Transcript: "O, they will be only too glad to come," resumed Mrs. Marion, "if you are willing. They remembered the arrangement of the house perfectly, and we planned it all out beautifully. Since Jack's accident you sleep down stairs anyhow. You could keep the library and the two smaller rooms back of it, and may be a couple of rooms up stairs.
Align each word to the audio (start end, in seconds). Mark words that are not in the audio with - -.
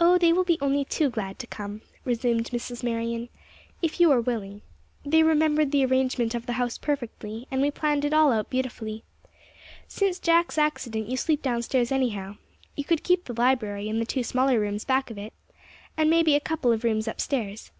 "O, 0.00 0.16
they 0.16 0.32
will 0.32 0.42
be 0.44 0.56
only 0.62 0.86
too 0.86 1.10
glad 1.10 1.38
to 1.38 1.46
come," 1.46 1.82
resumed 2.02 2.48
Mrs. 2.48 2.82
Marion, 2.82 3.28
"if 3.82 4.00
you 4.00 4.10
are 4.10 4.20
willing. 4.22 4.62
They 5.04 5.22
remembered 5.22 5.70
the 5.70 5.84
arrangement 5.84 6.34
of 6.34 6.46
the 6.46 6.54
house 6.54 6.78
perfectly, 6.78 7.46
and 7.50 7.60
we 7.60 7.70
planned 7.70 8.06
it 8.06 8.14
all 8.14 8.32
out 8.32 8.48
beautifully. 8.48 9.04
Since 9.86 10.18
Jack's 10.18 10.56
accident 10.56 11.10
you 11.10 11.18
sleep 11.18 11.42
down 11.42 11.60
stairs 11.60 11.92
anyhow. 11.92 12.38
You 12.74 12.84
could 12.84 13.04
keep 13.04 13.26
the 13.26 13.34
library 13.34 13.86
and 13.90 14.00
the 14.00 14.06
two 14.06 14.22
smaller 14.22 14.58
rooms 14.58 14.86
back 14.86 15.10
of 15.10 15.18
it, 15.18 15.34
and 15.94 16.08
may 16.08 16.22
be 16.22 16.34
a 16.34 16.40
couple 16.40 16.72
of 16.72 16.82
rooms 16.82 17.06
up 17.06 17.20
stairs. 17.20 17.70